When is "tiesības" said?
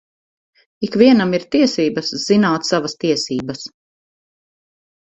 1.57-2.11, 3.07-3.65